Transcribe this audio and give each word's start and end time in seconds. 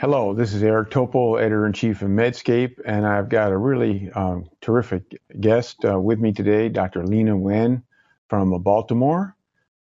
Hello, 0.00 0.32
this 0.32 0.54
is 0.54 0.62
Eric 0.62 0.90
Topol, 0.90 1.40
editor 1.40 1.66
in 1.66 1.72
chief 1.72 2.02
of 2.02 2.08
Medscape, 2.08 2.78
and 2.84 3.04
I've 3.04 3.28
got 3.28 3.50
a 3.50 3.56
really 3.56 4.08
um, 4.12 4.48
terrific 4.60 5.20
guest 5.40 5.84
uh, 5.84 5.98
with 5.98 6.20
me 6.20 6.30
today, 6.32 6.68
Dr. 6.68 7.02
Leana 7.02 7.36
Wen 7.36 7.82
from 8.28 8.62
Baltimore, 8.62 9.34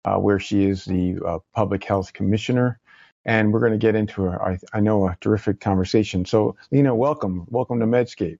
uh, 0.05 0.15
where 0.15 0.39
she 0.39 0.63
is 0.63 0.86
the 0.86 1.17
uh, 1.25 1.39
public 1.54 1.83
health 1.83 2.13
commissioner. 2.13 2.79
And 3.26 3.51
we're 3.51 3.60
going 3.60 3.74
to 3.74 3.78
get 3.78 3.96
into, 3.96 4.28
a, 4.28 4.38
I, 4.38 4.60
I 4.72 4.79
know, 4.79 5.06
a 5.06 5.17
terrific 5.20 5.60
conversation. 5.60 6.24
So, 6.24 6.56
Leana, 6.72 6.96
welcome. 6.96 7.46
Welcome 7.50 7.82
to 7.82 7.86
Medscape. 7.86 8.40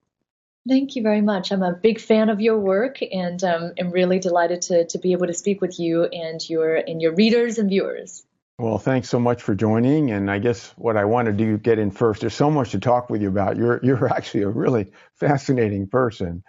Thank 0.70 0.96
you 0.96 1.04
very 1.04 1.21
much. 1.21 1.52
I'm 1.52 1.62
a 1.62 1.73
big 1.73 2.00
fan 2.00 2.30
of 2.30 2.39
your 2.39 2.57
work, 2.57 3.00
and 3.02 3.44
um, 3.44 3.73
I'm 3.78 3.92
really 3.92 4.20
delighted 4.20 4.62
to, 4.64 4.86
to 4.86 4.98
be 4.98 5.12
able 5.12 5.28
to 5.28 5.34
speak 5.34 5.60
with 5.60 5.78
you 5.78 6.05
and 6.05 6.50
your 6.50 6.76
and 6.76 7.02
your 7.02 7.14
readers 7.14 7.57
and 7.57 7.68
viewers. 7.68 8.23
Well, 8.57 8.77
thanks 8.77 9.09
so 9.09 9.19
much 9.19 9.41
for 9.41 9.53
joining. 9.53 10.11
And 10.11 10.31
I 10.31 10.39
guess 10.39 10.69
what 10.77 10.96
I 10.96 11.04
want 11.04 11.25
to 11.25 11.33
do 11.33 11.57
get 11.57 11.77
in 11.77 11.91
first. 11.91 12.21
There's 12.21 12.33
so 12.33 12.50
much 12.50 12.71
to 12.71 12.79
talk 12.79 13.09
with 13.09 13.21
you 13.21 13.27
about. 13.27 13.57
You're 13.57 13.82
you're 13.83 14.07
actually 14.13 14.43
a 14.43 14.50
really 14.50 14.91
fascinating 15.15 15.87
person, 15.87 16.41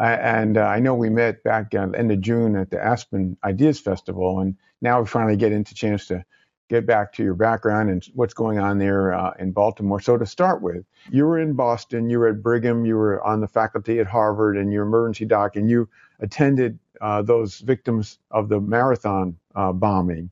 uh, 0.00 0.18
and 0.20 0.56
uh, 0.58 0.62
I 0.62 0.80
know 0.80 0.96
we 0.96 1.08
met 1.08 1.44
back 1.44 1.72
in 1.74 1.94
end 1.94 2.10
of 2.10 2.20
June 2.20 2.56
at 2.56 2.70
the 2.70 2.84
Aspen 2.84 3.36
Ideas 3.44 3.78
Festival, 3.78 4.40
and 4.40 4.56
now 4.80 5.00
we 5.00 5.06
finally 5.06 5.36
get 5.36 5.52
into 5.52 5.72
chance 5.72 6.06
to 6.08 6.24
get 6.68 6.84
back 6.84 7.12
to 7.12 7.22
your 7.22 7.34
background 7.34 7.90
and 7.90 8.04
what's 8.14 8.34
going 8.34 8.58
on 8.58 8.78
there 8.78 9.12
uh, 9.12 9.32
in 9.38 9.52
Baltimore. 9.52 10.00
So 10.00 10.16
to 10.16 10.26
start 10.26 10.62
with, 10.62 10.84
you 11.10 11.26
were 11.26 11.38
in 11.38 11.52
Boston, 11.52 12.10
you 12.10 12.18
were 12.18 12.28
at 12.28 12.42
Brigham, 12.42 12.84
you 12.84 12.96
were 12.96 13.22
on 13.22 13.40
the 13.40 13.46
faculty 13.46 14.00
at 14.00 14.08
Harvard, 14.08 14.56
and 14.56 14.72
you're 14.72 14.82
emergency 14.84 15.26
doc, 15.26 15.54
and 15.54 15.70
you 15.70 15.88
attended 16.18 16.80
uh, 17.00 17.22
those 17.22 17.60
victims 17.60 18.18
of 18.32 18.48
the 18.48 18.60
marathon 18.60 19.36
uh, 19.54 19.72
bombing. 19.72 20.28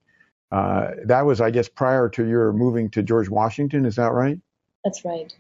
Uh, 0.53 0.93
that 1.07 1.23
was, 1.23 1.41
I 1.41 1.51
guess, 1.51 1.69
prior 1.69 2.09
to 2.11 2.27
your 2.27 2.53
moving 2.53 2.91
to 2.91 3.03
George 3.03 3.29
Washington. 3.29 3.87
Is 3.87 3.97
that 3.97 4.13
right? 4.13 4.39
That's 4.85 5.05
right. 5.05 5.33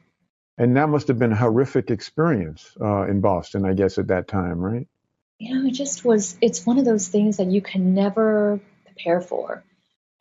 And 0.58 0.76
that 0.76 0.88
must 0.88 1.08
have 1.08 1.18
been 1.18 1.32
a 1.32 1.36
horrific 1.36 1.90
experience 1.90 2.76
uh, 2.80 3.06
in 3.08 3.20
Boston, 3.20 3.64
I 3.64 3.72
guess, 3.72 3.98
at 3.98 4.08
that 4.08 4.28
time, 4.28 4.58
right? 4.58 4.86
You 5.38 5.54
know, 5.54 5.68
it 5.68 5.72
just 5.72 6.04
was, 6.04 6.36
it's 6.42 6.66
one 6.66 6.78
of 6.78 6.84
those 6.84 7.08
things 7.08 7.38
that 7.38 7.46
you 7.46 7.62
can 7.62 7.94
never 7.94 8.60
prepare 8.84 9.22
for. 9.22 9.64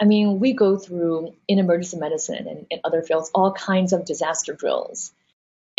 I 0.02 0.06
mean, 0.06 0.40
we 0.40 0.54
go 0.54 0.78
through 0.78 1.36
in 1.48 1.60
emergency 1.60 1.98
medicine 1.98 2.48
and 2.48 2.66
in 2.70 2.80
other 2.86 3.02
fields 3.04 3.30
all 3.36 3.52
kinds 3.52 3.92
of 3.92 4.06
disaster 4.06 4.54
drills. 4.54 5.12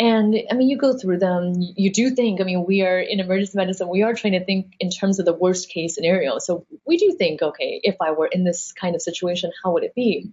And 0.00 0.34
I 0.50 0.54
mean, 0.54 0.70
you 0.70 0.78
go 0.78 0.96
through 0.96 1.18
them, 1.18 1.52
you 1.58 1.92
do 1.92 2.08
think, 2.08 2.40
I 2.40 2.44
mean, 2.44 2.64
we 2.66 2.80
are 2.80 2.98
in 2.98 3.20
emergency 3.20 3.58
medicine, 3.58 3.86
we 3.86 4.02
are 4.02 4.14
trying 4.14 4.32
to 4.32 4.42
think 4.42 4.72
in 4.80 4.88
terms 4.88 5.18
of 5.18 5.26
the 5.26 5.34
worst 5.34 5.68
case 5.68 5.94
scenario. 5.94 6.38
So 6.38 6.66
we 6.86 6.96
do 6.96 7.14
think, 7.18 7.42
okay, 7.42 7.82
if 7.82 7.96
I 8.00 8.12
were 8.12 8.26
in 8.26 8.42
this 8.42 8.72
kind 8.72 8.94
of 8.94 9.02
situation, 9.02 9.52
how 9.62 9.72
would 9.72 9.84
it 9.84 9.94
be? 9.94 10.32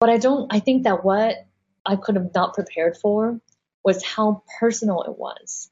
But 0.00 0.10
I 0.10 0.18
don't, 0.18 0.52
I 0.52 0.60
think 0.60 0.82
that 0.82 1.02
what 1.02 1.46
I 1.86 1.96
could 1.96 2.16
have 2.16 2.34
not 2.34 2.52
prepared 2.52 2.98
for 2.98 3.40
was 3.82 4.04
how 4.04 4.42
personal 4.60 5.02
it 5.04 5.18
was. 5.18 5.70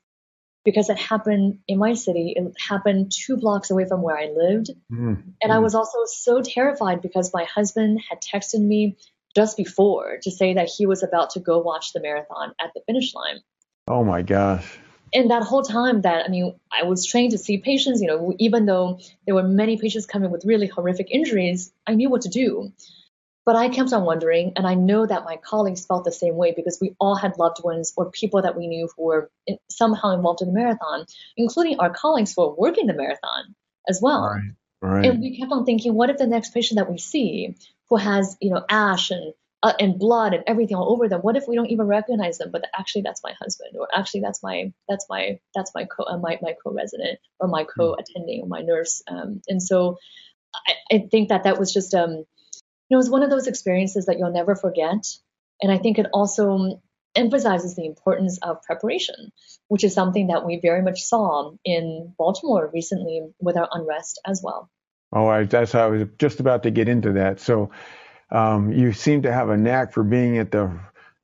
Because 0.64 0.88
it 0.88 0.98
happened 0.98 1.58
in 1.68 1.76
my 1.76 1.92
city, 1.92 2.32
it 2.34 2.54
happened 2.56 3.12
two 3.12 3.36
blocks 3.36 3.70
away 3.70 3.84
from 3.86 4.00
where 4.00 4.16
I 4.16 4.30
lived. 4.34 4.70
Mm-hmm. 4.90 5.30
And 5.42 5.52
I 5.52 5.58
was 5.58 5.74
also 5.74 5.98
so 6.06 6.40
terrified 6.40 7.02
because 7.02 7.34
my 7.34 7.44
husband 7.44 8.00
had 8.08 8.20
texted 8.22 8.60
me 8.60 8.96
just 9.34 9.56
before 9.56 10.18
to 10.22 10.30
say 10.30 10.54
that 10.54 10.68
he 10.68 10.86
was 10.86 11.02
about 11.02 11.30
to 11.30 11.40
go 11.40 11.58
watch 11.58 11.92
the 11.92 12.00
marathon 12.00 12.52
at 12.60 12.70
the 12.74 12.82
finish 12.86 13.14
line. 13.14 13.40
Oh 13.88 14.04
my 14.04 14.22
gosh. 14.22 14.78
And 15.14 15.30
that 15.30 15.42
whole 15.42 15.62
time 15.62 16.02
that, 16.02 16.24
I 16.24 16.28
mean, 16.28 16.54
I 16.72 16.84
was 16.84 17.04
trained 17.04 17.32
to 17.32 17.38
see 17.38 17.58
patients, 17.58 18.00
you 18.00 18.06
know, 18.06 18.34
even 18.38 18.64
though 18.64 18.98
there 19.26 19.34
were 19.34 19.42
many 19.42 19.76
patients 19.76 20.06
coming 20.06 20.30
with 20.30 20.44
really 20.46 20.66
horrific 20.66 21.10
injuries, 21.10 21.72
I 21.86 21.94
knew 21.94 22.08
what 22.08 22.22
to 22.22 22.30
do. 22.30 22.72
But 23.44 23.56
I 23.56 23.68
kept 23.68 23.92
on 23.92 24.04
wondering, 24.04 24.52
and 24.54 24.66
I 24.66 24.74
know 24.74 25.04
that 25.04 25.24
my 25.24 25.36
colleagues 25.36 25.84
felt 25.84 26.04
the 26.04 26.12
same 26.12 26.36
way 26.36 26.52
because 26.54 26.78
we 26.80 26.94
all 27.00 27.16
had 27.16 27.38
loved 27.38 27.62
ones 27.64 27.92
or 27.96 28.10
people 28.10 28.42
that 28.42 28.56
we 28.56 28.68
knew 28.68 28.88
who 28.96 29.04
were 29.04 29.30
in, 29.46 29.58
somehow 29.68 30.14
involved 30.14 30.42
in 30.42 30.48
the 30.48 30.54
marathon, 30.54 31.06
including 31.36 31.80
our 31.80 31.90
colleagues 31.90 32.32
who 32.34 32.42
were 32.42 32.54
working 32.54 32.86
the 32.86 32.94
marathon 32.94 33.54
as 33.88 34.00
well. 34.00 34.22
Right, 34.22 34.52
right. 34.82 35.06
And 35.06 35.20
we 35.20 35.38
kept 35.38 35.52
on 35.52 35.64
thinking, 35.64 35.94
what 35.94 36.10
if 36.10 36.18
the 36.18 36.26
next 36.26 36.52
patient 36.52 36.78
that 36.78 36.90
we 36.90 36.98
see 36.98 37.56
who 37.88 37.96
has 37.96 38.36
you 38.40 38.50
know 38.50 38.64
ash 38.68 39.10
and 39.10 39.34
uh, 39.62 39.72
and 39.78 39.98
blood 39.98 40.34
and 40.34 40.42
everything 40.46 40.76
all 40.76 40.92
over 40.92 41.08
them. 41.08 41.20
What 41.20 41.36
if 41.36 41.46
we 41.46 41.54
don't 41.54 41.70
even 41.70 41.86
recognize 41.86 42.38
them? 42.38 42.50
But 42.50 42.64
actually, 42.76 43.02
that's 43.02 43.22
my 43.22 43.32
husband, 43.40 43.76
or 43.78 43.86
actually, 43.94 44.20
that's 44.20 44.42
my 44.42 44.72
that's 44.88 45.06
my 45.08 45.38
that's 45.54 45.72
my 45.74 45.84
co 45.84 46.04
uh, 46.04 46.18
my 46.18 46.38
my 46.42 46.54
co-resident 46.64 47.20
or 47.38 47.48
my 47.48 47.62
hmm. 47.62 47.80
co-attending 47.80 48.42
or 48.42 48.48
my 48.48 48.60
nurse. 48.60 49.02
Um, 49.06 49.40
and 49.48 49.62
so, 49.62 49.98
I, 50.54 50.96
I 50.96 51.08
think 51.10 51.28
that 51.28 51.44
that 51.44 51.58
was 51.58 51.72
just 51.72 51.94
um, 51.94 52.10
you 52.12 52.24
know, 52.90 52.96
it 52.96 52.96
was 52.96 53.10
one 53.10 53.22
of 53.22 53.30
those 53.30 53.46
experiences 53.46 54.06
that 54.06 54.18
you'll 54.18 54.32
never 54.32 54.56
forget. 54.56 55.06
And 55.60 55.70
I 55.70 55.78
think 55.78 55.98
it 55.98 56.06
also 56.12 56.80
emphasizes 57.14 57.76
the 57.76 57.86
importance 57.86 58.38
of 58.38 58.62
preparation, 58.62 59.32
which 59.68 59.84
is 59.84 59.94
something 59.94 60.28
that 60.28 60.46
we 60.46 60.60
very 60.60 60.82
much 60.82 61.02
saw 61.02 61.52
in 61.64 62.14
Baltimore 62.18 62.70
recently 62.72 63.22
with 63.40 63.56
our 63.56 63.68
unrest 63.72 64.20
as 64.26 64.40
well. 64.42 64.70
Oh, 65.12 65.26
I, 65.26 65.44
that's 65.44 65.72
how 65.72 65.86
I 65.86 65.88
was 65.88 66.08
just 66.18 66.40
about 66.40 66.62
to 66.62 66.70
get 66.70 66.88
into 66.88 67.12
that. 67.12 67.40
So 67.40 67.70
um, 68.30 68.72
you 68.72 68.92
seem 68.92 69.22
to 69.22 69.32
have 69.32 69.50
a 69.50 69.56
knack 69.56 69.92
for 69.92 70.02
being 70.02 70.38
at 70.38 70.50
the 70.50 70.80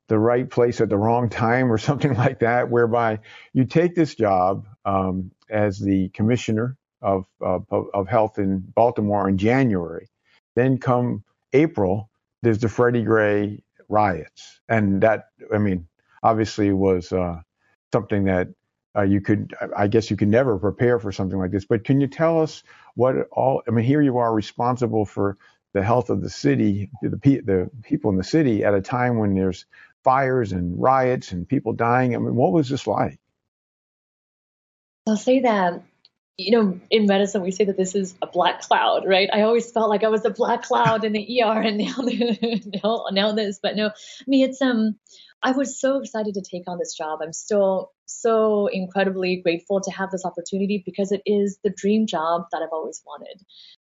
the 0.07 0.17
right 0.17 0.49
place 0.49 0.81
at 0.81 0.89
the 0.89 0.97
wrong 0.97 1.29
time 1.29 1.71
or 1.71 1.77
something 1.89 2.13
like 2.15 2.39
that, 2.39 2.69
whereby 2.69 3.19
you 3.53 3.65
take 3.65 3.95
this 3.95 4.15
job 4.15 4.65
um, 4.85 5.31
as 5.49 5.79
the 5.79 6.09
commissioner 6.09 6.77
of, 7.01 7.25
of 7.41 7.65
of 7.71 8.07
health 8.07 8.37
in 8.37 8.59
Baltimore 8.59 9.27
in 9.27 9.37
January. 9.37 10.09
Then 10.55 10.77
come 10.77 11.23
April, 11.53 12.09
there's 12.41 12.59
the 12.59 12.69
Freddie 12.69 13.03
Gray 13.03 13.63
riots, 13.89 14.61
and 14.69 15.01
that 15.01 15.29
I 15.53 15.57
mean 15.57 15.87
obviously 16.23 16.71
was 16.71 17.11
uh, 17.11 17.41
something 17.91 18.25
that 18.25 18.49
uh, 18.95 19.03
you 19.03 19.21
could, 19.21 19.53
I 19.77 19.87
guess, 19.87 20.09
you 20.09 20.17
can 20.17 20.29
never 20.29 20.57
prepare 20.57 20.99
for 20.99 21.11
something 21.11 21.37
like 21.37 21.51
this. 21.51 21.65
But 21.65 21.83
can 21.83 22.01
you 22.01 22.07
tell 22.07 22.41
us 22.41 22.63
what 22.95 23.15
all? 23.31 23.61
I 23.67 23.71
mean, 23.71 23.85
here 23.85 24.01
you 24.01 24.17
are 24.17 24.33
responsible 24.33 25.05
for 25.05 25.37
the 25.73 25.83
health 25.83 26.09
of 26.09 26.21
the 26.21 26.29
city, 26.29 26.89
the 27.01 27.09
the 27.09 27.69
people 27.83 28.09
in 28.11 28.17
the 28.17 28.23
city 28.23 28.63
at 28.63 28.73
a 28.73 28.81
time 28.81 29.17
when 29.17 29.35
there's 29.35 29.65
fires 30.03 30.51
and 30.51 30.81
riots 30.81 31.31
and 31.31 31.47
people 31.47 31.73
dying. 31.73 32.15
I 32.15 32.19
mean, 32.19 32.35
what 32.35 32.51
was 32.51 32.69
this 32.69 32.87
like? 32.87 33.19
I'll 35.07 35.17
say 35.17 35.39
that 35.41 35.83
you 36.39 36.51
know, 36.51 36.79
in 36.89 37.05
medicine, 37.05 37.41
we 37.41 37.51
say 37.51 37.65
that 37.65 37.77
this 37.77 37.95
is 37.95 38.15
a 38.21 38.27
black 38.27 38.61
cloud, 38.61 39.03
right? 39.05 39.29
I 39.31 39.41
always 39.41 39.71
felt 39.71 39.89
like 39.89 40.03
I 40.03 40.07
was 40.07 40.23
a 40.25 40.29
black 40.29 40.63
cloud 40.63 41.03
in 41.03 41.11
the 41.11 41.41
ER, 41.43 41.61
and 41.61 41.77
now, 41.77 41.95
now, 42.83 43.05
now 43.11 43.31
this, 43.33 43.59
but 43.61 43.75
no, 43.75 43.87
I 43.87 44.23
mean, 44.25 44.49
it's 44.49 44.61
um, 44.61 44.95
I 45.43 45.51
was 45.51 45.79
so 45.79 45.99
excited 45.99 46.33
to 46.35 46.41
take 46.41 46.63
on 46.67 46.79
this 46.79 46.95
job. 46.95 47.19
I'm 47.21 47.33
still 47.33 47.91
so 48.05 48.67
incredibly 48.67 49.41
grateful 49.43 49.81
to 49.81 49.91
have 49.91 50.11
this 50.11 50.25
opportunity 50.25 50.81
because 50.85 51.11
it 51.11 51.21
is 51.25 51.59
the 51.63 51.69
dream 51.69 52.07
job 52.07 52.43
that 52.51 52.61
I've 52.61 52.73
always 52.73 53.01
wanted. 53.05 53.41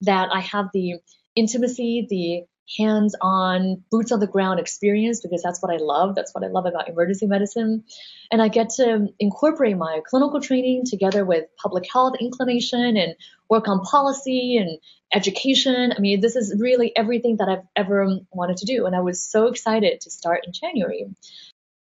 That 0.02 0.30
I 0.32 0.40
have 0.40 0.70
the 0.74 0.96
intimacy, 1.36 2.08
the 2.10 2.44
hands 2.78 3.16
on, 3.22 3.84
boots 3.92 4.12
on 4.12 4.20
the 4.20 4.28
ground 4.28 4.60
experience 4.60 5.22
because 5.22 5.42
that's 5.42 5.62
what 5.62 5.74
I 5.74 5.78
love. 5.78 6.16
That's 6.16 6.34
what 6.34 6.44
I 6.44 6.48
love 6.48 6.66
about 6.66 6.88
emergency 6.88 7.28
medicine. 7.28 7.84
And 8.32 8.42
I 8.42 8.48
get 8.48 8.70
to 8.78 9.08
incorporate 9.20 9.78
my 9.78 10.02
clinical 10.06 10.40
training 10.40 10.84
together 10.86 11.26
with 11.26 11.46
public 11.62 11.86
health 11.92 12.16
inclination 12.20 12.98
and 12.98 13.16
work 13.50 13.68
on 13.68 13.82
policy 13.82 14.58
and 14.58 14.80
education. 15.14 15.94
I 15.96 16.00
mean, 16.00 16.22
this 16.22 16.36
is 16.36 16.56
really 16.60 16.96
everything 16.96 17.38
that 17.38 17.50
I've 17.50 17.68
ever 17.76 18.20
wanted 18.32 18.58
to 18.58 18.66
do. 18.66 18.86
And 18.86 18.96
I 18.96 19.02
was 19.02 19.22
so 19.22 19.48
excited 19.48 20.02
to 20.02 20.10
start 20.10 20.46
in 20.46 20.54
January. 20.54 21.08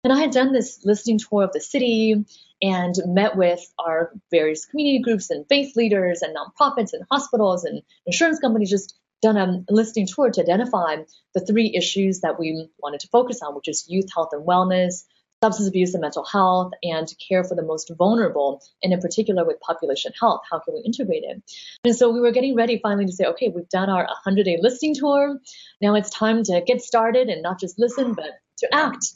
And 0.03 0.11
I 0.11 0.19
had 0.19 0.31
done 0.31 0.51
this 0.51 0.81
listening 0.83 1.19
tour 1.19 1.43
of 1.43 1.53
the 1.53 1.61
city 1.61 2.25
and 2.61 2.95
met 3.05 3.37
with 3.37 3.61
our 3.79 4.11
various 4.29 4.65
community 4.65 4.99
groups 4.99 5.29
and 5.29 5.45
faith 5.47 5.75
leaders 5.75 6.21
and 6.21 6.35
nonprofits 6.35 6.93
and 6.93 7.03
hospitals 7.09 7.63
and 7.63 7.81
insurance 8.05 8.39
companies, 8.39 8.69
just 8.69 8.95
done 9.21 9.37
a 9.37 9.63
listening 9.71 10.07
tour 10.07 10.31
to 10.31 10.41
identify 10.41 10.97
the 11.33 11.41
three 11.41 11.73
issues 11.75 12.21
that 12.21 12.39
we 12.39 12.67
wanted 12.79 12.99
to 13.01 13.07
focus 13.07 13.41
on, 13.41 13.55
which 13.55 13.67
is 13.67 13.85
youth 13.87 14.07
health 14.13 14.29
and 14.31 14.45
wellness, 14.45 15.03
substance 15.43 15.67
abuse 15.67 15.93
and 15.93 16.01
mental 16.01 16.23
health, 16.23 16.71
and 16.83 17.13
care 17.27 17.43
for 17.43 17.55
the 17.55 17.63
most 17.63 17.91
vulnerable, 17.97 18.61
and 18.83 18.93
in 18.93 18.99
particular 18.99 19.43
with 19.45 19.59
population 19.59 20.11
health. 20.19 20.41
How 20.49 20.59
can 20.59 20.75
we 20.75 20.81
integrate 20.81 21.23
it? 21.23 21.41
And 21.83 21.95
so 21.95 22.11
we 22.11 22.19
were 22.19 22.31
getting 22.31 22.55
ready 22.55 22.79
finally 22.81 23.05
to 23.05 23.11
say, 23.11 23.25
okay, 23.25 23.49
we've 23.49 23.69
done 23.69 23.89
our 23.89 24.05
100 24.05 24.43
day 24.43 24.57
listening 24.61 24.95
tour. 24.95 25.39
Now 25.81 25.95
it's 25.95 26.09
time 26.09 26.43
to 26.43 26.61
get 26.65 26.81
started 26.81 27.27
and 27.29 27.41
not 27.41 27.59
just 27.59 27.79
listen, 27.79 28.13
but 28.13 28.31
to 28.59 28.73
act. 28.73 29.13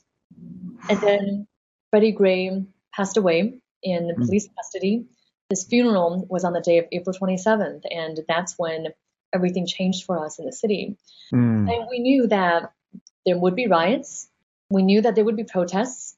And 0.89 0.99
then 1.01 1.47
Freddie 1.91 2.11
Gray 2.11 2.63
passed 2.93 3.17
away 3.17 3.59
in 3.83 4.03
mm. 4.03 4.15
police 4.15 4.49
custody. 4.55 5.05
His 5.49 5.63
funeral 5.63 6.25
was 6.29 6.43
on 6.43 6.53
the 6.53 6.61
day 6.61 6.79
of 6.79 6.85
April 6.91 7.15
27th, 7.15 7.83
and 7.91 8.19
that's 8.27 8.55
when 8.57 8.87
everything 9.35 9.67
changed 9.67 10.05
for 10.05 10.25
us 10.25 10.39
in 10.39 10.45
the 10.45 10.51
city. 10.51 10.97
Mm. 11.33 11.69
And 11.71 11.87
we 11.89 11.99
knew 11.99 12.27
that 12.27 12.71
there 13.25 13.37
would 13.37 13.55
be 13.55 13.67
riots. 13.67 14.27
We 14.69 14.83
knew 14.83 15.01
that 15.01 15.15
there 15.15 15.25
would 15.25 15.35
be 15.35 15.43
protests. 15.43 16.15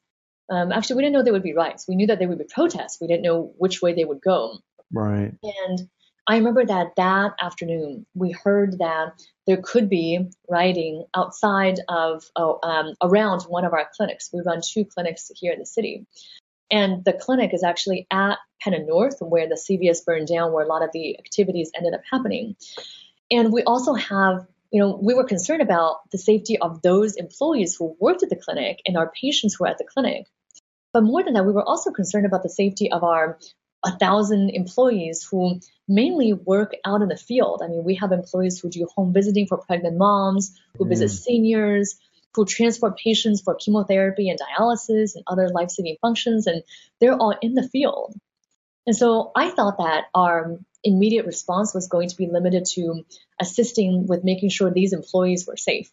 Um, 0.50 0.72
actually, 0.72 0.98
we 0.98 1.02
didn't 1.04 1.14
know 1.14 1.24
there 1.24 1.34
would 1.34 1.44
be 1.44 1.54
riots. 1.54 1.88
We 1.88 1.96
knew 1.96 2.08
that 2.08 2.20
there 2.20 2.30
would 2.30 2.38
be 2.38 2.46
protests. 2.46 3.00
We 3.02 3.08
didn't 3.08 3.24
know 3.24 3.54
which 3.58 3.82
way 3.82 3.94
they 3.94 4.06
would 4.06 4.22
go. 4.22 4.60
Right. 4.94 5.34
And 5.44 5.90
I 6.28 6.38
remember 6.38 6.66
that 6.66 6.96
that 6.98 7.34
afternoon 7.42 8.06
we 8.14 8.32
heard 8.32 8.80
that 8.80 9.14
there 9.46 9.62
could 9.62 9.90
be 9.90 10.30
rioting 10.50 11.06
outside 11.16 11.80
of 11.88 12.24
oh, 12.36 12.60
um, 12.64 12.96
around 13.02 13.44
one 13.44 13.64
of 13.64 13.74
our 13.74 13.88
clinics. 13.96 14.30
We 14.34 14.42
run 14.46 14.62
two 14.62 14.84
clinics 14.86 15.32
here 15.36 15.54
in 15.54 15.60
the 15.60 15.66
city, 15.66 16.06
and 16.70 17.04
the 17.06 17.14
clinic 17.14 17.54
is 17.54 17.64
actually 17.64 18.08
at 18.12 18.40
Penn 18.62 18.86
North, 18.86 19.18
where 19.22 19.48
the 19.48 19.56
CVS 19.56 20.06
burned 20.06 20.28
down, 20.28 20.52
where 20.52 20.66
a 20.66 20.68
lot 20.68 20.84
of 20.84 20.92
the 20.92 21.18
activities 21.18 21.72
ended 21.76 21.94
up 21.94 22.02
happening. 22.12 22.58
And 23.30 23.52
we 23.52 23.64
also 23.64 23.94
have 23.94 24.48
you 24.72 24.82
know, 24.82 25.00
we 25.02 25.14
were 25.14 25.24
concerned 25.24 25.62
about 25.62 26.10
the 26.12 26.18
safety 26.18 26.58
of 26.58 26.82
those 26.82 27.16
employees 27.16 27.76
who 27.76 27.96
worked 28.00 28.24
at 28.24 28.30
the 28.30 28.36
clinic 28.36 28.82
and 28.86 28.98
our 28.98 29.10
patients 29.10 29.56
who 29.56 29.64
were 29.64 29.70
at 29.70 29.78
the 29.78 29.86
clinic. 29.86 30.26
But 30.94 31.04
more 31.04 31.24
than 31.24 31.36
that, 31.36 31.46
we 31.46 31.54
were 31.54 31.64
also 31.64 31.92
concerned 31.92 32.26
about 32.26 32.44
the 32.44 32.50
safety 32.50 32.92
of 32.92 33.04
our 33.04 33.40
thousand 34.00 34.50
employees 34.50 35.26
who 35.30 35.60
mainly 35.88 36.34
work 36.34 36.76
out 36.84 37.02
in 37.02 37.08
the 37.08 37.16
field. 37.16 37.62
I 37.64 37.68
mean, 37.68 37.84
we 37.84 37.96
have 37.96 38.12
employees 38.12 38.60
who 38.60 38.70
do 38.70 38.88
home 38.94 39.14
visiting 39.14 39.48
for 39.48 39.58
pregnant 39.58 39.98
moms, 39.98 40.60
who 40.78 40.86
mm. 40.86 40.90
visit 40.90 41.10
seniors, 41.10 41.96
who 42.34 42.46
transport 42.46 42.98
patients 42.98 43.42
for 43.42 43.56
chemotherapy 43.56 44.30
and 44.30 44.40
dialysis 44.40 45.16
and 45.16 45.24
other 45.28 45.50
life 45.50 45.70
saving 45.70 45.98
functions, 46.02 46.48
and 46.48 46.64
they're 47.00 47.16
all 47.16 47.36
in 47.42 47.54
the 47.54 47.68
field. 47.68 48.14
And 48.86 48.96
so 48.96 49.32
I 49.36 49.50
thought 49.50 49.78
that 49.78 50.06
our 50.14 50.58
immediate 50.84 51.26
response 51.26 51.74
was 51.74 51.88
going 51.88 52.10
to 52.10 52.18
be 52.18 52.28
limited 52.28 52.66
to 52.74 53.04
assisting 53.40 54.08
with 54.08 54.24
making 54.24 54.50
sure 54.50 54.72
these 54.72 54.94
employees 54.94 55.46
were 55.48 55.58
safe 55.58 55.92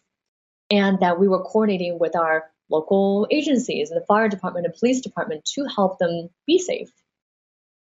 and 0.69 0.99
that 0.99 1.19
we 1.19 1.27
were 1.27 1.43
coordinating 1.43 1.99
with 1.99 2.15
our 2.15 2.45
local 2.69 3.27
agencies 3.29 3.91
and 3.91 4.01
the 4.01 4.05
fire 4.05 4.29
department 4.29 4.65
and 4.65 4.75
police 4.75 5.01
department 5.01 5.45
to 5.45 5.65
help 5.65 5.99
them 5.99 6.29
be 6.47 6.59
safe. 6.59 6.91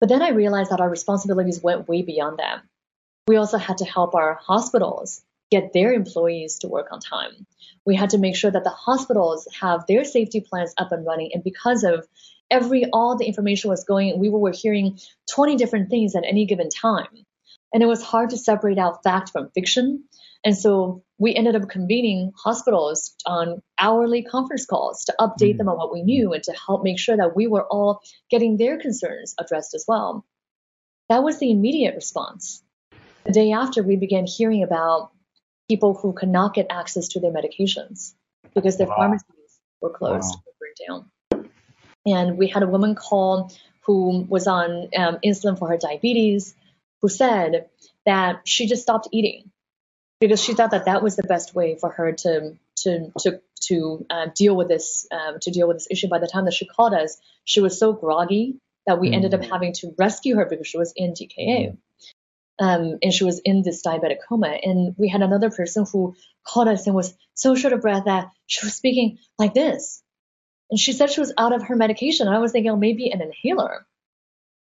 But 0.01 0.09
then 0.09 0.23
I 0.23 0.31
realized 0.31 0.71
that 0.71 0.81
our 0.81 0.91
responsibilities 0.91 1.63
went 1.63 1.89
way 1.89 2.03
beyond 2.03 2.39
that. 2.39 2.63
We 3.29 3.37
also 3.37 3.59
had 3.59 3.79
to 3.79 3.85
help 3.85 4.15
our 4.15 4.35
hospitals 4.35 5.23
get 5.51 5.73
their 5.73 5.93
employees 5.93 6.59
to 6.61 6.69
work 6.69 6.89
on 6.93 7.01
time. 7.01 7.47
We 7.85 7.95
had 7.95 8.11
to 8.11 8.19
make 8.19 8.37
sure 8.37 8.51
that 8.51 8.65
the 8.65 8.71
hospitals 8.71 9.47
have 9.61 9.87
their 9.87 10.05
safety 10.05 10.41
plans 10.41 10.75
up 10.77 10.93
and 10.93 11.07
running. 11.07 11.31
And 11.33 11.43
because 11.43 11.85
of 11.85 12.07
every, 12.51 12.87
all 12.93 13.17
the 13.17 13.27
information 13.27 13.71
was 13.71 13.85
going, 13.85 14.19
we 14.19 14.29
were 14.29 14.53
hearing 14.53 14.99
20 15.33 15.57
different 15.57 15.91
things 15.91 16.15
at 16.15 16.25
any 16.25 16.47
given 16.47 16.69
time. 16.69 17.09
And 17.73 17.83
it 17.83 17.87
was 17.87 18.03
hard 18.03 18.31
to 18.31 18.39
separate 18.39 18.79
out 18.79 19.03
fact 19.03 19.31
from 19.31 19.51
fiction. 19.51 20.05
And 20.45 20.57
so 20.57 21.03
we 21.19 21.35
ended 21.35 21.57
up 21.57 21.69
convening 21.69 22.33
hospitals 22.37 23.15
on 23.27 23.63
hourly 23.79 24.23
conference 24.23 24.67
calls 24.67 25.05
to 25.07 25.15
update 25.19 25.55
mm 25.55 25.59
them 25.59 25.69
on 25.69 25.77
what 25.77 25.93
we 25.93 26.03
knew 26.03 26.33
and 26.33 26.43
to 26.45 26.53
help 26.53 26.85
make 26.85 26.99
sure 26.99 27.17
that 27.17 27.35
we 27.35 27.47
were 27.47 27.67
all 27.67 28.01
getting 28.31 28.57
their 28.57 28.79
concerns 28.79 29.35
addressed 29.39 29.75
as 29.75 29.85
well. 29.89 30.25
That 31.09 31.23
was 31.23 31.39
the 31.39 31.51
immediate 31.51 31.95
response. 31.95 32.63
The 33.25 33.33
day 33.33 33.53
after, 33.53 33.83
we 33.83 33.97
began 33.97 34.27
hearing 34.27 34.63
about 34.63 35.11
people 35.69 35.95
who 35.95 36.13
could 36.13 36.29
not 36.29 36.55
get 36.55 36.67
access 36.71 37.09
to 37.09 37.21
their 37.21 37.33
medications 37.33 38.15
because 38.55 38.79
their 38.79 38.87
wow. 38.87 38.97
pharmacies 38.97 39.61
were 39.81 39.91
closed 39.91 40.35
wow. 40.35 40.43
or 40.47 40.53
burned 40.61 40.77
down. 40.89 41.11
And 42.07 42.39
we 42.39 42.49
had 42.49 42.63
a 42.63 42.69
woman 42.69 42.95
call 42.95 43.53
who 43.83 44.27
was 44.29 44.47
on 44.47 44.89
um, 44.97 45.19
insulin 45.25 45.59
for 45.59 45.69
her 45.69 45.77
diabetes 45.77 46.55
who 47.03 47.09
said 47.09 47.69
that 48.05 48.41
she 48.45 48.67
just 48.67 48.83
stopped 48.83 49.09
eating 49.13 49.51
because 50.21 50.43
she 50.43 50.55
thought 50.55 50.71
that 50.71 50.87
that 50.87 51.03
was 51.03 51.17
the 51.17 51.23
best 51.23 51.55
way 51.55 51.77
for 51.79 51.91
her 51.91 52.13
to 52.13 52.57
to 52.77 53.13
to 53.21 53.41
to 53.63 54.07
uh, 54.11 54.27
deal 54.35 54.57
with 54.57 54.69
this 54.69 55.07
um, 55.11 55.39
to 55.41 55.51
deal 55.51 55.69
with 55.69 55.79
this 55.79 55.89
issue. 55.91 56.09
By 56.09 56.19
the 56.19 56.29
time 56.29 56.45
that 56.45 56.55
she 56.55 56.67
called 56.67 56.95
us, 56.95 57.19
she 57.45 57.61
was 57.61 57.79
so 57.79 57.93
groggy 57.93 58.59
that 58.87 59.01
we 59.01 59.11
mm 59.11 59.15
ended 59.15 59.35
up 59.35 59.41
mm. 59.41 59.51
having 59.51 59.73
to 59.73 59.93
rescue 59.99 60.37
her 60.37 60.47
because 60.47 60.67
she 60.67 60.79
was 60.79 60.93
in 60.97 61.13
DKA. 61.13 61.73
mm 61.73 61.77
Um, 62.59 62.99
and 63.03 63.13
she 63.13 63.25
was 63.25 63.41
in 63.41 63.63
this 63.63 63.83
diabetic 63.83 64.19
coma. 64.27 64.49
And 64.63 64.95
we 64.97 65.09
had 65.09 65.23
another 65.23 65.51
person 65.51 65.85
who 65.91 66.15
called 66.45 66.69
us 66.69 66.87
and 66.87 66.95
was 66.95 67.15
so 67.35 67.55
short 67.55 67.75
of 67.75 67.83
breath 67.83 68.05
that 68.05 68.31
she 68.47 68.65
was 68.65 68.75
speaking 68.75 69.19
like 69.39 69.53
this. 69.55 70.03
And 70.71 70.79
she 70.79 70.93
said 70.93 71.11
she 71.11 71.21
was 71.21 71.33
out 71.39 71.53
of 71.53 71.65
her 71.65 71.77
medication. 71.77 72.29
I 72.29 72.39
was 72.39 72.53
thinking, 72.53 72.71
oh, 72.71 72.77
maybe 72.77 73.11
an 73.11 73.23
inhaler. 73.23 73.87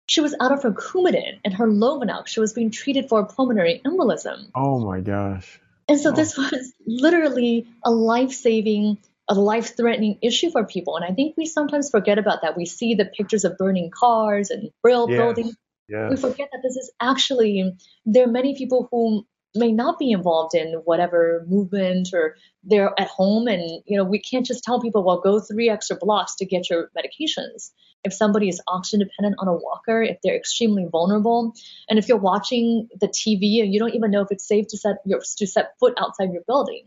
She 0.07 0.21
was 0.21 0.35
out 0.39 0.51
of 0.51 0.63
her 0.63 0.71
Coumadin 0.71 1.39
and 1.45 1.53
her 1.53 1.67
Lovenox. 1.67 2.27
She 2.27 2.39
was 2.39 2.53
being 2.53 2.71
treated 2.71 3.07
for 3.07 3.25
pulmonary 3.25 3.81
embolism. 3.85 4.49
Oh 4.55 4.79
my 4.79 4.99
gosh. 4.99 5.59
And 5.87 5.99
so 5.99 6.09
oh. 6.09 6.13
this 6.13 6.37
was 6.37 6.73
literally 6.85 7.67
a 7.85 7.91
life 7.91 8.31
saving, 8.31 8.97
a 9.29 9.35
life 9.35 9.77
threatening 9.77 10.17
issue 10.21 10.49
for 10.49 10.65
people. 10.65 10.97
And 10.97 11.05
I 11.05 11.13
think 11.13 11.35
we 11.37 11.45
sometimes 11.45 11.89
forget 11.89 12.17
about 12.17 12.41
that. 12.41 12.57
We 12.57 12.65
see 12.65 12.95
the 12.95 13.05
pictures 13.05 13.45
of 13.45 13.57
burning 13.57 13.91
cars 13.91 14.49
and 14.49 14.71
brill 14.81 15.09
yes. 15.09 15.17
buildings. 15.17 15.55
Yes. 15.87 16.09
We 16.09 16.17
forget 16.17 16.49
that 16.51 16.61
this 16.63 16.77
is 16.77 16.91
actually, 16.99 17.73
there 18.05 18.25
are 18.25 18.31
many 18.31 18.55
people 18.57 18.87
who 18.91 19.25
may 19.55 19.71
not 19.71 19.99
be 19.99 20.11
involved 20.11 20.55
in 20.55 20.73
whatever 20.85 21.45
movement 21.47 22.09
or 22.13 22.35
they're 22.63 22.93
at 22.99 23.07
home 23.07 23.47
and 23.47 23.81
you 23.85 23.97
know 23.97 24.03
we 24.03 24.19
can't 24.19 24.45
just 24.45 24.63
tell 24.63 24.79
people 24.79 25.03
well 25.03 25.19
go 25.19 25.39
three 25.39 25.69
extra 25.69 25.95
blocks 25.95 26.35
to 26.35 26.45
get 26.45 26.69
your 26.69 26.89
medications. 26.97 27.71
If 28.03 28.13
somebody 28.13 28.49
is 28.49 28.61
oxygen 28.67 28.99
dependent 28.99 29.35
on 29.39 29.47
a 29.47 29.53
walker 29.53 30.01
if 30.01 30.17
they're 30.23 30.35
extremely 30.35 30.87
vulnerable 30.89 31.53
and 31.89 31.99
if 31.99 32.07
you're 32.07 32.17
watching 32.17 32.87
the 32.99 33.07
tv 33.07 33.61
and 33.61 33.73
you 33.73 33.79
don't 33.79 33.95
even 33.95 34.11
know 34.11 34.21
if 34.21 34.31
it's 34.31 34.47
safe 34.47 34.67
to 34.69 34.77
set 34.77 34.97
your 35.05 35.21
to 35.37 35.47
set 35.47 35.77
foot 35.79 35.93
outside 35.97 36.31
your 36.31 36.43
building. 36.47 36.85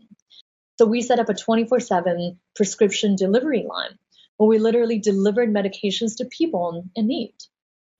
So 0.77 0.85
we 0.85 1.01
set 1.01 1.19
up 1.19 1.29
a 1.29 1.33
24/7 1.33 2.37
prescription 2.55 3.15
delivery 3.15 3.65
line 3.67 3.97
where 4.37 4.49
we 4.49 4.57
literally 4.57 4.99
delivered 4.99 5.49
medications 5.49 6.17
to 6.17 6.25
people 6.25 6.85
in 6.95 7.07
need 7.07 7.35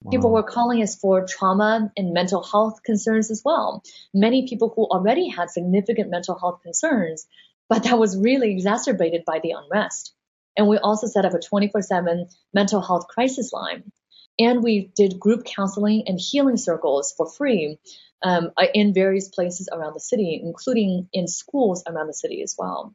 Wow. 0.02 0.10
People 0.10 0.30
were 0.30 0.42
calling 0.42 0.82
us 0.82 0.96
for 0.96 1.26
trauma 1.26 1.90
and 1.96 2.12
mental 2.12 2.42
health 2.42 2.82
concerns 2.84 3.30
as 3.30 3.42
well. 3.44 3.82
Many 4.12 4.48
people 4.48 4.72
who 4.74 4.84
already 4.84 5.28
had 5.28 5.50
significant 5.50 6.10
mental 6.10 6.38
health 6.38 6.60
concerns, 6.62 7.26
but 7.68 7.84
that 7.84 7.98
was 7.98 8.16
really 8.16 8.52
exacerbated 8.52 9.24
by 9.24 9.40
the 9.42 9.52
unrest. 9.52 10.12
And 10.56 10.68
we 10.68 10.78
also 10.78 11.06
set 11.06 11.24
up 11.24 11.34
a 11.34 11.38
24 11.38 11.82
7 11.82 12.26
mental 12.54 12.80
health 12.80 13.08
crisis 13.08 13.52
line. 13.52 13.90
And 14.38 14.62
we 14.62 14.90
did 14.94 15.18
group 15.18 15.44
counseling 15.44 16.04
and 16.06 16.20
healing 16.20 16.58
circles 16.58 17.14
for 17.16 17.28
free 17.28 17.78
um, 18.22 18.50
in 18.74 18.92
various 18.92 19.28
places 19.28 19.68
around 19.72 19.94
the 19.94 20.00
city, 20.00 20.40
including 20.42 21.08
in 21.12 21.26
schools 21.26 21.82
around 21.86 22.06
the 22.06 22.14
city 22.14 22.42
as 22.42 22.54
well. 22.58 22.94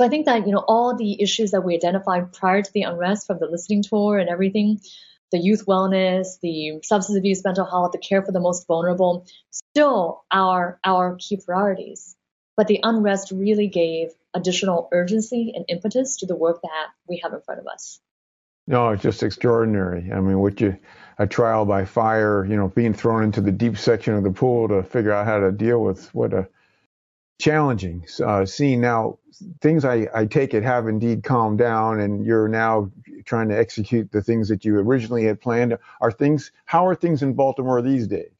So 0.00 0.06
I 0.06 0.08
think 0.08 0.26
that, 0.26 0.46
you 0.46 0.52
know, 0.52 0.64
all 0.66 0.96
the 0.96 1.20
issues 1.20 1.50
that 1.50 1.62
we 1.62 1.74
identified 1.74 2.32
prior 2.32 2.62
to 2.62 2.72
the 2.72 2.82
unrest 2.82 3.26
from 3.26 3.38
the 3.38 3.46
listening 3.46 3.82
tour 3.82 4.18
and 4.18 4.30
everything, 4.30 4.80
the 5.30 5.38
youth 5.38 5.66
wellness, 5.66 6.40
the 6.40 6.80
substance 6.82 7.18
abuse, 7.18 7.44
mental 7.44 7.64
health, 7.64 7.92
the 7.92 7.98
care 7.98 8.22
for 8.22 8.32
the 8.32 8.40
most 8.40 8.66
vulnerable, 8.66 9.26
still 9.50 10.24
our 10.30 10.78
our 10.84 11.16
key 11.16 11.40
priorities. 11.44 12.16
But 12.56 12.66
the 12.66 12.80
unrest 12.82 13.30
really 13.30 13.68
gave 13.68 14.10
additional 14.34 14.88
urgency 14.92 15.52
and 15.54 15.64
impetus 15.68 16.16
to 16.18 16.26
the 16.26 16.36
work 16.36 16.60
that 16.62 16.88
we 17.08 17.20
have 17.22 17.32
in 17.32 17.40
front 17.40 17.60
of 17.60 17.66
us. 17.66 18.00
No, 18.66 18.90
it's 18.90 19.02
just 19.02 19.22
extraordinary. 19.22 20.12
I 20.12 20.20
mean, 20.20 20.38
what 20.38 20.60
you 20.60 20.76
a 21.18 21.26
trial 21.26 21.66
by 21.66 21.84
fire, 21.84 22.44
you 22.46 22.56
know, 22.56 22.68
being 22.68 22.94
thrown 22.94 23.22
into 23.24 23.40
the 23.40 23.52
deep 23.52 23.76
section 23.76 24.14
of 24.14 24.24
the 24.24 24.30
pool 24.30 24.68
to 24.68 24.82
figure 24.82 25.12
out 25.12 25.26
how 25.26 25.38
to 25.38 25.52
deal 25.52 25.82
with 25.82 26.12
what 26.14 26.32
a 26.32 26.48
challenging 27.40 28.06
uh, 28.24 28.46
scene. 28.46 28.80
Now, 28.80 29.18
things 29.60 29.84
I, 29.84 30.06
I 30.14 30.26
take 30.26 30.54
it 30.54 30.62
have 30.62 30.86
indeed 30.86 31.24
calmed 31.24 31.58
down, 31.58 32.00
and 32.00 32.24
you're 32.24 32.48
now 32.48 32.90
trying 33.24 33.48
to 33.48 33.58
execute 33.58 34.12
the 34.12 34.22
things 34.22 34.48
that 34.48 34.64
you 34.64 34.78
originally 34.78 35.24
had 35.24 35.40
planned. 35.40 35.76
Are 36.00 36.12
things 36.12 36.52
how 36.66 36.86
are 36.86 36.94
things 36.94 37.22
in 37.22 37.32
Baltimore 37.34 37.82
these 37.82 38.06
days? 38.06 38.30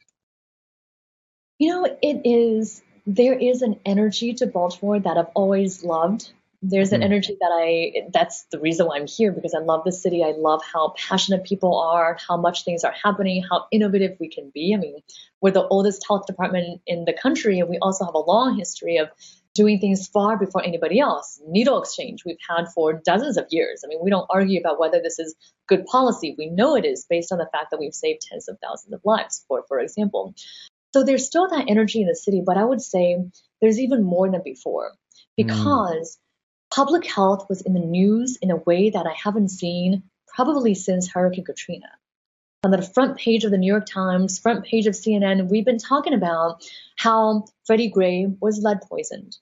You 1.58 1.70
know, 1.70 1.98
it 2.02 2.20
is 2.24 2.82
there 3.06 3.34
is 3.34 3.62
an 3.62 3.80
energy 3.84 4.34
to 4.34 4.46
Baltimore 4.46 5.00
that 5.00 5.16
I've 5.16 5.32
always 5.34 5.82
loved. 5.82 6.32
There's 6.62 6.92
an 6.92 7.00
mm. 7.00 7.04
energy 7.04 7.36
that 7.40 7.50
I 7.50 8.10
that's 8.12 8.44
the 8.52 8.60
reason 8.60 8.86
why 8.86 8.96
I'm 8.96 9.06
here 9.06 9.32
because 9.32 9.54
I 9.54 9.60
love 9.60 9.82
the 9.84 9.92
city. 9.92 10.22
I 10.22 10.32
love 10.32 10.62
how 10.62 10.94
passionate 10.96 11.44
people 11.44 11.78
are, 11.78 12.18
how 12.28 12.36
much 12.36 12.64
things 12.64 12.84
are 12.84 12.92
happening, 12.92 13.42
how 13.48 13.66
innovative 13.70 14.16
we 14.20 14.28
can 14.28 14.50
be. 14.52 14.74
I 14.74 14.78
mean, 14.78 14.96
we're 15.40 15.52
the 15.52 15.66
oldest 15.66 16.04
health 16.06 16.26
department 16.26 16.82
in 16.86 17.06
the 17.06 17.14
country 17.14 17.60
and 17.60 17.68
we 17.68 17.78
also 17.78 18.04
have 18.04 18.14
a 18.14 18.18
long 18.18 18.58
history 18.58 18.98
of 18.98 19.08
doing 19.54 19.80
things 19.80 20.06
far 20.06 20.38
before 20.38 20.62
anybody 20.62 21.00
else. 21.00 21.40
Needle 21.46 21.80
exchange 21.80 22.24
we've 22.24 22.36
had 22.48 22.66
for 22.74 22.92
dozens 22.92 23.36
of 23.36 23.46
years. 23.50 23.82
I 23.84 23.88
mean, 23.88 23.98
we 24.02 24.10
don't 24.10 24.26
argue 24.30 24.60
about 24.60 24.78
whether 24.78 25.00
this 25.02 25.18
is 25.18 25.34
good 25.66 25.86
policy. 25.86 26.34
We 26.38 26.50
know 26.50 26.76
it 26.76 26.84
is 26.84 27.06
based 27.08 27.32
on 27.32 27.38
the 27.38 27.48
fact 27.52 27.70
that 27.70 27.80
we've 27.80 27.94
saved 27.94 28.22
tens 28.22 28.48
of 28.48 28.58
thousands 28.62 28.92
of 28.92 29.00
lives, 29.04 29.44
for, 29.48 29.64
for 29.66 29.80
example. 29.80 30.34
So 30.92 31.04
there's 31.04 31.26
still 31.26 31.48
that 31.48 31.66
energy 31.68 32.00
in 32.00 32.08
the 32.08 32.14
city, 32.14 32.42
but 32.44 32.56
I 32.56 32.64
would 32.64 32.80
say 32.82 33.18
there's 33.60 33.78
even 33.78 34.04
more 34.04 34.30
than 34.30 34.42
before 34.44 34.92
because 35.36 36.16
mm. 36.16 36.29
Public 36.70 37.04
health 37.04 37.46
was 37.48 37.62
in 37.62 37.74
the 37.74 37.80
news 37.80 38.38
in 38.40 38.50
a 38.50 38.56
way 38.56 38.90
that 38.90 39.06
I 39.06 39.12
haven't 39.12 39.48
seen 39.48 40.04
probably 40.28 40.74
since 40.74 41.10
Hurricane 41.10 41.44
Katrina. 41.44 41.88
On 42.62 42.70
the 42.70 42.82
front 42.82 43.18
page 43.18 43.44
of 43.44 43.50
the 43.50 43.58
New 43.58 43.66
York 43.66 43.86
Times, 43.86 44.38
front 44.38 44.64
page 44.64 44.86
of 44.86 44.94
CNN, 44.94 45.48
we've 45.48 45.64
been 45.64 45.78
talking 45.78 46.14
about 46.14 46.62
how 46.96 47.46
Freddie 47.66 47.88
Gray 47.88 48.26
was 48.40 48.58
lead 48.58 48.82
poisoned, 48.82 49.36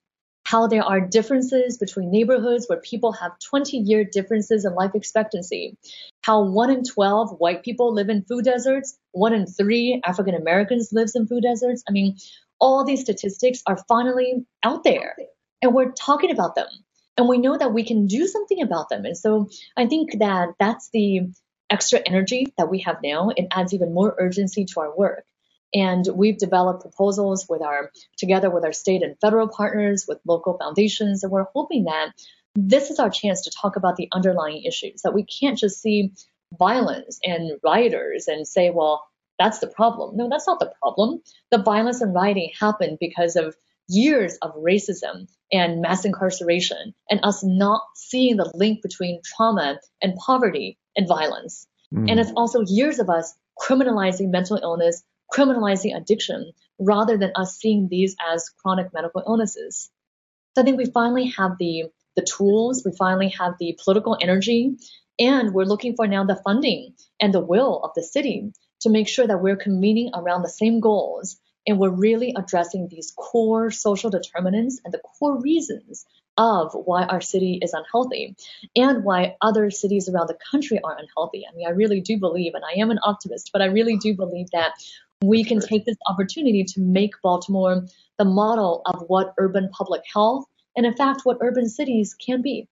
how 0.45 0.69
there 0.69 0.85
are 0.85 1.01
differences 1.01 1.77
between 1.79 2.11
neighborhoods 2.11 2.67
where 2.69 2.81
people 2.81 3.13
have 3.13 3.39
20 3.41 3.77
year 3.77 4.05
differences 4.05 4.65
in 4.65 4.75
life 4.75 4.95
expectancy, 4.95 5.77
how 6.23 6.45
one 6.45 6.71
in 6.71 6.85
12 6.85 7.39
white 7.39 7.63
people 7.63 7.93
live 7.93 8.09
in 8.09 8.23
food 8.23 8.45
deserts, 8.45 8.97
one 9.13 9.35
in 9.35 9.47
three 9.47 10.01
African 10.07 10.35
Americans 10.35 10.91
lives 10.93 11.17
in 11.17 11.27
food 11.27 11.43
deserts. 11.43 11.83
I 11.89 11.93
mean, 11.93 12.17
all 12.61 12.85
these 12.85 13.01
statistics 13.01 13.63
are 13.67 13.85
finally 13.89 14.47
out 14.63 14.85
there 14.85 15.17
and 15.61 15.75
we're 15.75 15.91
talking 15.91 16.31
about 16.31 16.55
them 16.55 16.69
and 17.19 17.29
we 17.29 17.39
know 17.39 17.59
that 17.59 17.75
we 17.75 17.85
can 17.85 18.07
do 18.07 18.27
something 18.27 18.63
about 18.63 18.89
them. 18.89 19.05
And 19.05 19.17
so 19.17 19.51
I 19.77 19.87
think 19.87 20.19
that 20.21 20.55
that's 20.59 20.89
the 20.91 21.31
extra 21.69 22.01
energy 22.07 22.53
that 22.57 22.71
we 22.71 22.79
have 22.81 23.03
now. 23.03 23.31
It 23.37 23.49
adds 23.51 23.75
even 23.75 23.93
more 23.93 24.15
urgency 24.19 24.65
to 24.65 24.81
our 24.81 24.97
work. 24.97 25.25
And 25.75 26.07
we've 26.15 26.39
developed 26.39 26.81
proposals 26.81 27.47
with 27.47 27.61
our, 27.61 27.91
together 28.17 28.49
with 28.49 28.65
our 28.65 28.73
state 28.73 29.03
and 29.03 29.21
federal 29.21 29.49
partners, 29.49 30.07
with 30.09 30.19
local 30.27 30.57
foundations, 30.57 31.23
and 31.23 31.31
we're 31.31 31.45
hoping 31.55 31.85
that 31.85 32.13
this 32.55 32.91
is 32.91 32.99
our 32.99 33.11
chance 33.11 33.43
to 33.43 33.51
talk 33.51 33.77
about 33.77 33.97
the 33.97 34.09
underlying 34.13 34.63
issues, 34.65 35.03
that 35.03 35.13
we 35.13 35.25
can't 35.25 35.59
just 35.59 35.83
see 35.83 36.13
violence 36.59 37.19
and 37.23 37.59
rioters 37.63 38.29
and 38.29 38.49
say, 38.49 38.71
well, 38.71 39.07
that's 39.39 39.59
the 39.59 39.67
problem. 39.67 40.17
No, 40.17 40.29
that's 40.31 40.47
not 40.47 40.59
the 40.59 40.73
problem. 40.81 41.23
The 41.51 41.63
violence 41.63 42.01
and 42.01 42.15
rioting 42.15 42.51
happened 42.59 42.97
because 42.99 43.37
of 43.37 43.55
years 43.89 44.37
of 44.43 44.55
racism 44.55 45.29
and 45.51 45.81
mass 45.81 46.05
incarceration 46.05 46.95
and 47.11 47.21
us 47.23 47.43
not 47.43 47.83
seeing 47.95 48.37
the 48.37 48.51
link 48.55 48.83
between 48.83 49.21
trauma 49.25 49.79
and 50.03 50.15
poverty 50.17 50.79
and 50.97 51.09
violence. 51.09 51.67
Mm. 51.93 52.11
And 52.11 52.21
it's 52.21 52.33
also 52.37 52.61
years 52.67 52.99
of 52.99 53.09
us 53.09 53.35
criminalizing 53.61 54.31
mental 54.31 54.59
illness, 54.63 55.03
criminalizing 55.33 55.97
addiction 55.97 56.53
rather 56.79 57.17
than 57.17 57.33
us 57.35 57.57
seeing 57.57 57.89
these 57.89 58.15
as 58.33 58.51
chronic 58.63 58.93
medical 58.93 59.23
illnesses. 59.27 59.91
So 60.55 60.63
I 60.63 60.65
think 60.65 60.79
we 60.79 60.87
finally 60.87 61.33
have 61.37 61.53
the 61.59 61.85
the 62.17 62.25
tools, 62.25 62.83
we 62.85 62.91
finally 62.99 63.29
have 63.39 63.55
the 63.61 63.79
political 63.85 64.19
energy, 64.21 64.77
and 65.21 65.55
we're 65.55 65.65
looking 65.65 65.95
for 65.95 66.09
now 66.09 66.25
the 66.25 66.41
funding 66.45 66.95
and 67.21 67.33
the 67.33 67.41
will 67.41 67.81
of 67.85 67.93
the 67.95 68.03
city 68.03 68.53
to 68.81 68.91
make 68.91 69.07
sure 69.07 69.27
that 69.27 69.41
we're 69.41 69.57
convening 69.57 70.11
around 70.15 70.43
the 70.43 70.49
same 70.49 70.81
goals 70.81 71.39
and 71.67 71.79
we're 71.79 71.91
really 71.91 72.35
addressing 72.37 72.89
these 72.89 73.13
core 73.17 73.71
social 73.71 74.11
determinants 74.11 74.81
and 74.85 74.93
the 74.93 74.99
core 74.99 75.41
reasons 75.41 76.07
of 76.37 76.73
why 76.73 77.05
our 77.05 77.21
city 77.21 77.59
is 77.61 77.75
unhealthy 77.75 78.37
and 78.77 79.05
why 79.05 79.37
other 79.43 79.71
cities 79.71 80.09
around 80.09 80.29
the 80.29 80.39
country 80.51 80.79
are 80.83 80.97
unhealthy. 80.97 81.45
I 81.51 81.55
mean, 81.55 81.67
I 81.67 81.71
really 81.71 82.01
do 82.01 82.19
believe, 82.19 82.55
and 82.55 82.65
I 82.65 82.81
am 82.81 82.91
an 82.91 83.01
optimist, 83.03 83.51
but 83.53 83.61
I 83.61 83.67
really 83.67 83.97
do 83.97 84.15
believe 84.15 84.51
that 84.53 84.73
we 85.21 85.43
can 85.43 85.61
take 85.61 85.85
this 85.85 85.97
opportunity 86.07 86.63
to 86.63 86.81
make 86.81 87.21
Baltimore 87.23 87.85
the 88.19 88.25
model 88.25 88.83
of 88.87 89.05
what 89.09 89.35
urban 89.37 89.69
public 89.71 90.03
health 90.13 90.45
and, 90.77 90.87
in 90.87 90.95
fact, 90.95 91.23
what 91.25 91.39
urban 91.41 91.69
cities 91.69 92.15
can 92.15 92.41
be. 92.41 92.69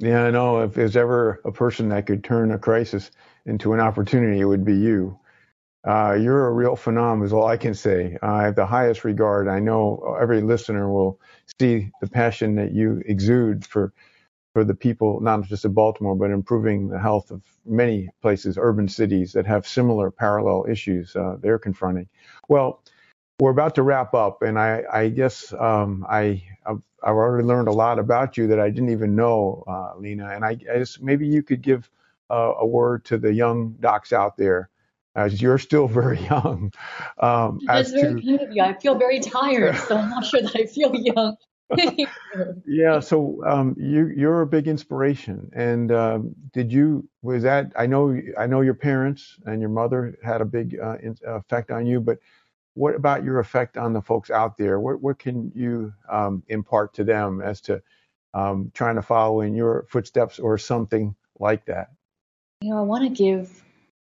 Yeah, 0.00 0.24
I 0.24 0.30
know 0.30 0.62
if 0.62 0.74
there's 0.74 0.96
ever 0.96 1.40
a 1.44 1.52
person 1.52 1.90
that 1.90 2.06
could 2.06 2.24
turn 2.24 2.50
a 2.50 2.58
crisis 2.58 3.10
into 3.46 3.72
an 3.72 3.80
opportunity, 3.80 4.40
it 4.40 4.46
would 4.46 4.64
be 4.64 4.74
you. 4.74 5.19
Uh, 5.86 6.12
you're 6.20 6.46
a 6.46 6.52
real 6.52 6.76
phenomenon, 6.76 7.24
is 7.24 7.32
all 7.32 7.46
I 7.46 7.56
can 7.56 7.74
say. 7.74 8.18
I 8.22 8.42
have 8.42 8.54
the 8.54 8.66
highest 8.66 9.04
regard. 9.04 9.48
I 9.48 9.60
know 9.60 10.16
every 10.20 10.42
listener 10.42 10.90
will 10.92 11.18
see 11.58 11.90
the 12.00 12.08
passion 12.08 12.54
that 12.56 12.72
you 12.72 13.02
exude 13.06 13.64
for 13.64 13.92
for 14.52 14.64
the 14.64 14.74
people, 14.74 15.20
not 15.20 15.44
just 15.44 15.64
of 15.64 15.74
Baltimore, 15.74 16.16
but 16.16 16.32
improving 16.32 16.88
the 16.88 16.98
health 16.98 17.30
of 17.30 17.40
many 17.64 18.08
places, 18.20 18.58
urban 18.60 18.88
cities 18.88 19.32
that 19.32 19.46
have 19.46 19.66
similar 19.66 20.10
parallel 20.10 20.66
issues 20.68 21.14
uh, 21.14 21.36
they're 21.40 21.58
confronting. 21.58 22.08
Well, 22.48 22.82
we're 23.38 23.52
about 23.52 23.76
to 23.76 23.82
wrap 23.82 24.12
up, 24.12 24.42
and 24.42 24.58
I, 24.58 24.82
I 24.92 25.08
guess 25.08 25.52
um, 25.52 26.04
I 26.10 26.42
I've, 26.66 26.82
I've, 27.02 27.14
already 27.14 27.46
learned 27.46 27.68
a 27.68 27.72
lot 27.72 27.98
about 27.98 28.36
you 28.36 28.48
that 28.48 28.60
I 28.60 28.70
didn't 28.70 28.90
even 28.90 29.16
know, 29.16 29.64
uh, 29.66 29.94
Leana. 29.94 30.34
And 30.34 30.44
I, 30.44 30.50
I 30.50 30.78
guess 30.78 31.00
maybe 31.00 31.26
you 31.26 31.42
could 31.42 31.62
give 31.62 31.88
uh, 32.28 32.54
a 32.58 32.66
word 32.66 33.04
to 33.06 33.18
the 33.18 33.32
young 33.32 33.76
docs 33.80 34.12
out 34.12 34.36
there 34.36 34.68
as 35.14 35.40
you're 35.40 35.58
still 35.58 35.86
very 35.86 36.20
young. 36.30 36.72
Um, 37.18 37.60
That's 37.66 37.90
very 37.90 38.20
to, 38.20 38.26
kind 38.26 38.40
of 38.40 38.52
you. 38.54 38.62
I 38.62 38.74
feel 38.74 38.94
very 38.94 39.20
tired, 39.20 39.76
so 39.76 39.96
I'm 39.96 40.10
not 40.10 40.24
sure 40.24 40.42
that 40.42 40.56
I 40.56 40.66
feel 40.66 40.94
young. 40.94 41.36
yeah, 42.66 42.98
so 42.98 43.40
um, 43.46 43.76
you 43.78 44.08
you're 44.08 44.40
a 44.40 44.46
big 44.46 44.66
inspiration, 44.66 45.50
and 45.54 45.92
um, 45.92 46.34
did 46.52 46.72
you 46.72 47.08
was 47.22 47.44
that 47.44 47.72
I 47.76 47.86
know 47.86 48.20
I 48.36 48.46
know 48.46 48.60
your 48.60 48.74
parents 48.74 49.38
and 49.46 49.60
your 49.60 49.70
mother 49.70 50.18
had 50.24 50.40
a 50.40 50.44
big 50.44 50.78
uh, 50.80 50.96
in, 51.00 51.16
effect 51.24 51.70
on 51.70 51.86
you, 51.86 52.00
but 52.00 52.18
what 52.74 52.94
about 52.94 53.24
your 53.24 53.38
effect 53.38 53.76
on 53.76 53.92
the 53.92 54.02
folks 54.02 54.30
out 54.30 54.58
there? 54.58 54.80
What 54.80 55.00
what 55.00 55.18
can 55.20 55.52
you 55.54 55.92
um, 56.10 56.42
impart 56.48 56.94
to 56.94 57.04
them 57.04 57.40
as 57.40 57.60
to 57.62 57.80
um, 58.34 58.72
trying 58.74 58.96
to 58.96 59.02
follow 59.02 59.40
in 59.42 59.54
your 59.54 59.86
footsteps 59.88 60.40
or 60.40 60.58
something 60.58 61.14
like 61.38 61.66
that? 61.66 61.90
You 62.62 62.70
know, 62.70 62.78
I 62.78 62.82
want 62.82 63.04
to 63.04 63.10
give 63.10 63.62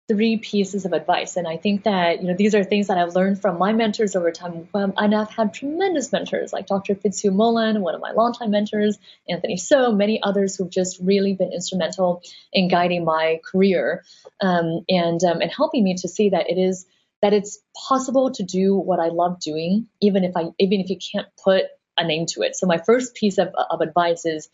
three 0.07 0.37
pieces 0.37 0.85
of 0.85 0.93
advice. 0.93 1.35
And 1.35 1.47
I 1.47 1.57
think 1.57 1.83
that, 1.83 2.21
you 2.21 2.27
know, 2.27 2.35
these 2.37 2.53
are 2.53 2.63
things 2.63 2.87
that 2.87 2.97
I've 2.97 3.15
learned 3.15 3.41
from 3.41 3.57
my 3.57 3.73
mentors 3.73 4.15
over 4.15 4.31
time. 4.31 4.67
And 4.73 5.15
I've 5.15 5.31
had 5.31 5.53
tremendous 5.53 6.11
mentors 6.11 6.53
like 6.53 6.67
Dr. 6.67 6.93
Fitzhugh 6.93 7.31
Mullan, 7.31 7.79
one 7.79 7.95
of 7.95 8.01
my 8.01 8.11
longtime 8.11 8.51
mentors, 8.51 8.99
Anthony 9.27 9.57
So, 9.57 9.91
many 9.91 10.21
others 10.21 10.55
who've 10.55 10.69
just 10.69 10.99
really 11.01 11.33
been 11.33 11.51
instrumental 11.51 12.21
in 12.53 12.67
guiding 12.67 13.03
my 13.03 13.39
career 13.43 14.03
um, 14.41 14.85
and, 14.87 15.23
um, 15.23 15.41
and 15.41 15.51
helping 15.51 15.83
me 15.83 15.95
to 15.95 16.07
see 16.07 16.29
that 16.29 16.49
it 16.49 16.59
is 16.59 16.85
that 17.21 17.33
it's 17.33 17.59
possible 17.87 18.31
to 18.31 18.43
do 18.43 18.75
what 18.75 18.99
I 18.99 19.07
love 19.07 19.39
doing, 19.39 19.87
even 20.01 20.23
if 20.23 20.37
I 20.37 20.49
even 20.59 20.81
if 20.81 20.89
you 20.91 20.97
can't 20.97 21.27
put 21.43 21.63
a 21.97 22.05
name 22.05 22.27
to 22.27 22.41
it. 22.41 22.55
So 22.55 22.67
my 22.67 22.77
first 22.77 23.15
piece 23.15 23.39
of, 23.39 23.47
of 23.71 23.81
advice 23.81 24.25
is 24.25 24.49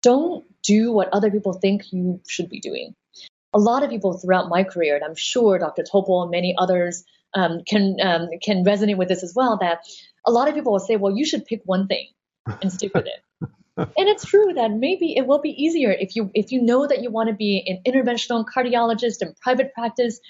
don't 0.00 0.46
do 0.62 0.92
what 0.92 1.10
other 1.12 1.30
people 1.30 1.52
think 1.52 1.92
you 1.92 2.20
should 2.26 2.48
be 2.48 2.60
doing 2.60 2.94
a 3.52 3.58
lot 3.58 3.82
of 3.82 3.90
people 3.90 4.18
throughout 4.18 4.48
my 4.48 4.64
career, 4.64 4.94
and 4.94 5.04
I'm 5.04 5.16
sure 5.16 5.58
Dr. 5.58 5.82
Topol 5.82 6.22
and 6.22 6.30
many 6.30 6.54
others 6.56 7.04
um, 7.34 7.62
can 7.66 7.96
um, 8.02 8.28
can 8.42 8.64
resonate 8.64 8.96
with 8.96 9.08
this 9.08 9.22
as 9.22 9.34
well. 9.34 9.58
That 9.60 9.80
a 10.26 10.30
lot 10.30 10.48
of 10.48 10.54
people 10.54 10.72
will 10.72 10.80
say, 10.80 10.96
"Well, 10.96 11.16
you 11.16 11.24
should 11.24 11.44
pick 11.44 11.62
one 11.64 11.86
thing 11.86 12.08
and 12.62 12.72
stick 12.72 12.92
with 12.94 13.06
it." 13.06 13.48
and 13.76 14.08
it's 14.08 14.24
true 14.24 14.52
that 14.54 14.70
maybe 14.70 15.16
it 15.16 15.26
will 15.26 15.40
be 15.40 15.50
easier 15.50 15.90
if 15.90 16.16
you 16.16 16.30
if 16.34 16.52
you 16.52 16.62
know 16.62 16.86
that 16.86 17.02
you 17.02 17.10
want 17.10 17.28
to 17.28 17.34
be 17.34 17.64
an 17.66 17.92
interventional 17.92 18.44
cardiologist 18.44 19.22
in 19.22 19.34
private 19.40 19.72
practice. 19.74 20.20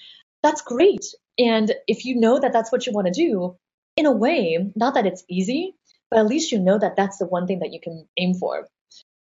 That's 0.43 0.63
great, 0.63 1.05
and 1.39 1.71
if 1.87 2.05
you 2.05 2.19
know 2.19 2.39
that 2.41 2.53
that's 2.53 2.73
what 2.73 2.87
you 2.87 2.93
want 2.93 3.07
to 3.07 3.13
do, 3.13 3.57
in 3.97 4.07
a 4.07 4.13
way, 4.13 4.73
not 4.75 4.95
that 4.95 5.07
it's 5.07 5.25
easy, 5.29 5.75
but 6.11 6.19
at 6.19 6.27
least 6.27 6.53
you 6.53 6.59
know 6.59 6.79
that 6.79 6.97
that's 6.97 7.19
the 7.19 7.27
one 7.27 7.47
thing 7.47 7.59
that 7.61 7.73
you 7.73 7.81
can 7.81 8.07
aim 8.17 8.35
for. 8.35 8.67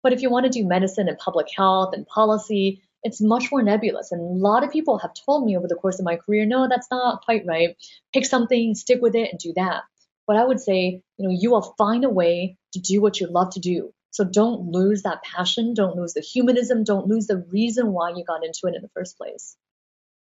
But 0.02 0.12
if 0.12 0.20
you 0.20 0.30
want 0.30 0.44
to 0.44 0.50
do 0.50 0.66
medicine 0.66 1.08
and 1.08 1.16
public 1.16 1.46
health 1.56 1.94
and 1.94 2.06
policy, 2.06 2.82
it's 3.04 3.20
much 3.20 3.52
more 3.52 3.62
nebulous. 3.62 4.10
And 4.10 4.20
a 4.20 4.24
lot 4.24 4.64
of 4.64 4.70
people 4.70 4.98
have 4.98 5.12
told 5.26 5.44
me 5.44 5.56
over 5.56 5.68
the 5.68 5.74
course 5.74 5.98
of 5.98 6.04
my 6.04 6.16
career, 6.16 6.46
no, 6.46 6.68
that's 6.68 6.88
not 6.90 7.24
quite 7.24 7.46
right. 7.46 7.76
Pick 8.12 8.24
something, 8.24 8.74
stick 8.74 9.00
with 9.00 9.14
it, 9.14 9.30
and 9.30 9.38
do 9.38 9.52
that. 9.56 9.82
But 10.26 10.36
I 10.36 10.44
would 10.44 10.58
say, 10.58 11.02
you 11.18 11.28
know, 11.28 11.36
you 11.38 11.50
will 11.50 11.74
find 11.76 12.04
a 12.04 12.08
way 12.08 12.56
to 12.72 12.80
do 12.80 13.02
what 13.02 13.20
you 13.20 13.26
love 13.26 13.50
to 13.50 13.60
do. 13.60 13.92
So 14.10 14.24
don't 14.24 14.70
lose 14.70 15.02
that 15.02 15.22
passion, 15.22 15.74
don't 15.74 15.96
lose 15.96 16.14
the 16.14 16.20
humanism, 16.20 16.84
don't 16.84 17.08
lose 17.08 17.26
the 17.26 17.44
reason 17.50 17.92
why 17.92 18.10
you 18.10 18.24
got 18.24 18.44
into 18.44 18.66
it 18.66 18.74
in 18.74 18.82
the 18.82 18.90
first 18.94 19.18
place. 19.18 19.56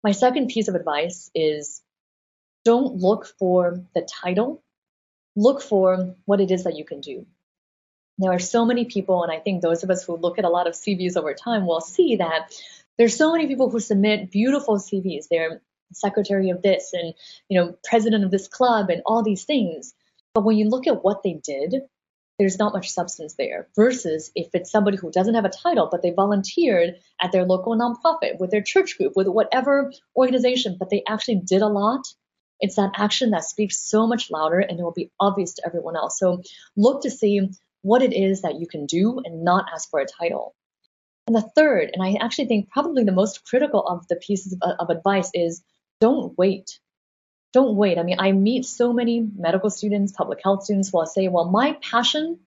My 0.02 0.12
second 0.12 0.48
piece 0.48 0.68
of 0.68 0.74
advice 0.74 1.30
is 1.34 1.82
don't 2.64 2.96
look 2.96 3.26
for 3.38 3.84
the 3.94 4.00
title, 4.00 4.62
look 5.36 5.62
for 5.62 6.16
what 6.24 6.40
it 6.40 6.50
is 6.50 6.64
that 6.64 6.76
you 6.76 6.84
can 6.84 7.00
do. 7.00 7.26
There 8.18 8.32
are 8.32 8.38
so 8.38 8.64
many 8.64 8.86
people, 8.86 9.22
and 9.22 9.32
I 9.32 9.40
think 9.40 9.60
those 9.60 9.84
of 9.84 9.90
us 9.90 10.04
who 10.04 10.16
look 10.16 10.38
at 10.38 10.44
a 10.44 10.50
lot 10.50 10.66
of 10.66 10.74
CVs 10.74 11.16
over 11.16 11.34
time 11.34 11.66
will 11.66 11.80
see 11.80 12.16
that 12.16 12.52
there's 12.98 13.16
so 13.16 13.32
many 13.32 13.46
people 13.46 13.68
who 13.68 13.80
submit 13.80 14.30
beautiful 14.30 14.78
CVs. 14.78 15.28
They're 15.30 15.60
secretary 15.92 16.50
of 16.50 16.62
this 16.62 16.90
and 16.92 17.14
you 17.48 17.60
know 17.60 17.76
president 17.84 18.24
of 18.24 18.30
this 18.30 18.48
club 18.48 18.90
and 18.90 19.02
all 19.06 19.22
these 19.22 19.44
things. 19.44 19.94
But 20.34 20.44
when 20.44 20.56
you 20.56 20.68
look 20.68 20.86
at 20.86 21.04
what 21.04 21.22
they 21.22 21.34
did, 21.34 21.74
there's 22.38 22.58
not 22.58 22.72
much 22.72 22.90
substance 22.90 23.34
there. 23.34 23.68
Versus 23.76 24.30
if 24.34 24.48
it's 24.54 24.70
somebody 24.70 24.96
who 24.96 25.10
doesn't 25.10 25.34
have 25.34 25.44
a 25.44 25.50
title, 25.50 25.88
but 25.90 26.02
they 26.02 26.10
volunteered 26.10 26.94
at 27.20 27.32
their 27.32 27.44
local 27.44 27.76
nonprofit, 27.76 28.38
with 28.38 28.50
their 28.50 28.62
church 28.62 28.98
group, 28.98 29.12
with 29.16 29.28
whatever 29.28 29.92
organization, 30.16 30.76
but 30.78 30.90
they 30.90 31.02
actually 31.08 31.40
did 31.44 31.62
a 31.62 31.68
lot. 31.68 32.06
It's 32.60 32.76
that 32.76 32.92
action 32.96 33.30
that 33.30 33.44
speaks 33.44 33.78
so 33.78 34.06
much 34.06 34.30
louder 34.30 34.60
and 34.60 34.78
it 34.78 34.82
will 34.82 34.92
be 34.92 35.10
obvious 35.20 35.54
to 35.54 35.62
everyone 35.66 35.96
else. 35.96 36.18
So 36.18 36.42
look 36.76 37.02
to 37.02 37.10
see 37.10 37.50
what 37.86 38.02
it 38.02 38.12
is 38.12 38.42
that 38.42 38.58
you 38.58 38.66
can 38.66 38.86
do 38.86 39.20
and 39.24 39.44
not 39.44 39.66
ask 39.72 39.88
for 39.90 40.00
a 40.00 40.06
title. 40.06 40.54
And 41.26 41.36
the 41.36 41.48
third, 41.56 41.90
and 41.92 42.02
I 42.02 42.18
actually 42.20 42.46
think 42.46 42.68
probably 42.68 43.04
the 43.04 43.12
most 43.12 43.44
critical 43.44 43.86
of 43.86 44.06
the 44.08 44.16
pieces 44.16 44.56
of, 44.60 44.72
of 44.80 44.90
advice 44.90 45.30
is 45.34 45.62
don't 46.00 46.36
wait. 46.36 46.80
Don't 47.52 47.76
wait. 47.76 47.96
I 47.98 48.02
mean, 48.02 48.18
I 48.18 48.32
meet 48.32 48.64
so 48.66 48.92
many 48.92 49.26
medical 49.36 49.70
students, 49.70 50.12
public 50.12 50.40
health 50.42 50.64
students 50.64 50.90
who 50.90 50.98
will 50.98 51.06
say, 51.06 51.28
well, 51.28 51.48
my 51.48 51.78
passion 51.80 52.40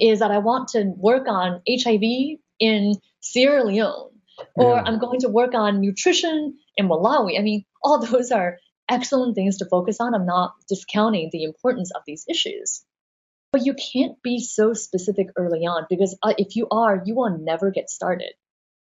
is 0.00 0.20
that 0.20 0.30
I 0.30 0.38
want 0.38 0.68
to 0.68 0.84
work 0.96 1.26
on 1.28 1.60
HIV 1.68 2.38
in 2.60 2.94
Sierra 3.20 3.64
Leone, 3.64 4.10
or 4.54 4.74
yeah. 4.76 4.82
I'm 4.84 4.98
going 4.98 5.20
to 5.20 5.28
work 5.28 5.54
on 5.54 5.80
nutrition 5.80 6.56
in 6.76 6.88
Malawi. 6.88 7.38
I 7.38 7.42
mean, 7.42 7.64
all 7.82 7.98
those 7.98 8.30
are 8.30 8.58
excellent 8.88 9.34
things 9.34 9.58
to 9.58 9.66
focus 9.66 9.98
on. 10.00 10.14
I'm 10.14 10.26
not 10.26 10.54
discounting 10.68 11.30
the 11.32 11.44
importance 11.44 11.90
of 11.94 12.02
these 12.06 12.24
issues. 12.28 12.84
But 13.54 13.64
you 13.64 13.74
can't 13.74 14.20
be 14.20 14.40
so 14.40 14.74
specific 14.74 15.28
early 15.36 15.60
on 15.60 15.86
because 15.88 16.18
uh, 16.24 16.34
if 16.36 16.56
you 16.56 16.66
are, 16.72 17.00
you 17.06 17.14
will 17.14 17.38
never 17.38 17.70
get 17.70 17.88
started. 17.88 18.32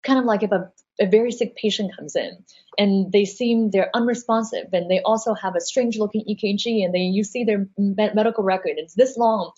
Kind 0.03 0.19
of 0.19 0.27
like 0.27 0.43
if 0.43 0.53
a, 0.53 0.71
a 1.01 1.07
very 1.07 1.33
sick 1.33 1.57
patient 1.57 1.97
comes 1.97 2.15
in 2.15 2.45
and 2.77 3.11
they 3.11 3.25
seem 3.25 3.71
they're 3.71 3.89
unresponsive 3.95 4.67
and 4.75 4.91
they 4.91 5.01
also 5.01 5.33
have 5.33 5.57
a 5.57 5.63
strange 5.63 5.97
looking 5.97 6.27
EKG 6.29 6.85
and 6.85 6.95
then 6.95 7.01
you 7.01 7.25
see 7.25 7.45
their 7.45 7.69
me- 7.79 8.11
medical 8.15 8.45
record 8.45 8.73
it's 8.77 8.93
this 8.93 9.17
long. 9.17 9.53